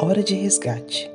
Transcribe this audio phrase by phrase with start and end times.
[0.00, 1.10] Hora de resgate.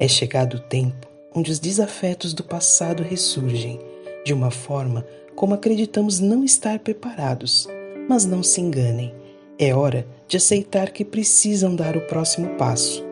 [0.00, 3.78] É chegado o tempo onde os desafetos do passado ressurgem,
[4.24, 7.68] de uma forma como acreditamos não estar preparados.
[8.08, 9.14] Mas não se enganem,
[9.56, 13.04] é hora de aceitar que precisam dar o próximo passo,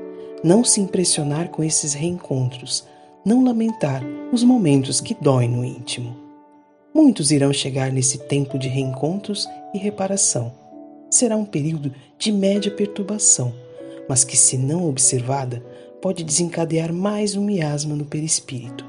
[0.43, 2.85] não se impressionar com esses reencontros,
[3.25, 6.17] não lamentar os momentos que doem no íntimo.
[6.93, 10.53] Muitos irão chegar nesse tempo de reencontros e reparação.
[11.09, 13.63] Será um período de média perturbação
[14.09, 15.65] mas que, se não observada,
[16.01, 18.85] pode desencadear mais um miasma no perispírito.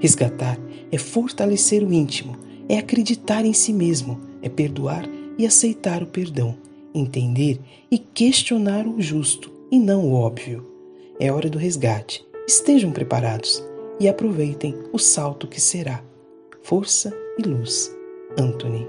[0.00, 0.58] Resgatar
[0.90, 2.36] é fortalecer o íntimo,
[2.68, 6.56] é acreditar em si mesmo, é perdoar e aceitar o perdão,
[6.94, 10.66] entender e questionar o justo e não o óbvio.
[11.18, 12.24] É hora do resgate.
[12.46, 13.62] Estejam preparados
[14.00, 16.02] e aproveitem o salto que será.
[16.62, 17.94] Força e luz.
[18.38, 18.88] Anthony.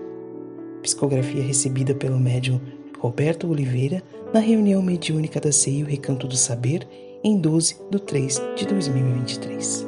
[0.81, 2.59] Psicografia recebida pelo médium
[3.01, 6.87] Roberto Oliveira na reunião mediúnica da CEI o Recanto do Saber
[7.23, 9.80] em 12 de 3 de 2023.